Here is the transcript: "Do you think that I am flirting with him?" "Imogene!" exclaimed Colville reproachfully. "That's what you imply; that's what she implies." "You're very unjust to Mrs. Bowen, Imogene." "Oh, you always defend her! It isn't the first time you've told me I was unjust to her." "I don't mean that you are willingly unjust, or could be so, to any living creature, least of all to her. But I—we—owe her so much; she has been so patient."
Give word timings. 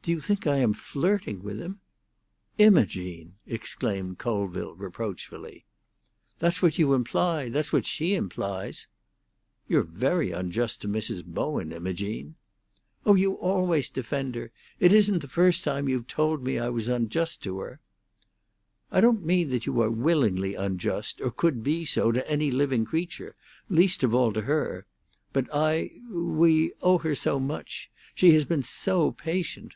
"Do 0.00 0.12
you 0.14 0.20
think 0.20 0.44
that 0.44 0.54
I 0.54 0.60
am 0.60 0.72
flirting 0.72 1.42
with 1.42 1.58
him?" 1.60 1.80
"Imogene!" 2.56 3.34
exclaimed 3.46 4.16
Colville 4.16 4.74
reproachfully. 4.74 5.66
"That's 6.38 6.62
what 6.62 6.78
you 6.78 6.94
imply; 6.94 7.50
that's 7.50 7.74
what 7.74 7.84
she 7.84 8.14
implies." 8.14 8.86
"You're 9.68 9.82
very 9.82 10.30
unjust 10.32 10.80
to 10.80 10.88
Mrs. 10.88 11.22
Bowen, 11.26 11.72
Imogene." 11.74 12.36
"Oh, 13.04 13.16
you 13.16 13.34
always 13.34 13.90
defend 13.90 14.34
her! 14.34 14.50
It 14.80 14.94
isn't 14.94 15.18
the 15.18 15.28
first 15.28 15.62
time 15.62 15.90
you've 15.90 16.06
told 16.06 16.42
me 16.42 16.58
I 16.58 16.70
was 16.70 16.88
unjust 16.88 17.42
to 17.42 17.58
her." 17.58 17.80
"I 18.90 19.02
don't 19.02 19.26
mean 19.26 19.50
that 19.50 19.66
you 19.66 19.78
are 19.82 19.90
willingly 19.90 20.54
unjust, 20.54 21.20
or 21.20 21.30
could 21.30 21.62
be 21.62 21.84
so, 21.84 22.12
to 22.12 22.30
any 22.30 22.50
living 22.50 22.86
creature, 22.86 23.34
least 23.68 24.02
of 24.02 24.14
all 24.14 24.32
to 24.32 24.40
her. 24.40 24.86
But 25.34 25.52
I—we—owe 25.54 26.96
her 26.96 27.14
so 27.14 27.38
much; 27.38 27.90
she 28.14 28.32
has 28.32 28.46
been 28.46 28.62
so 28.62 29.10
patient." 29.12 29.74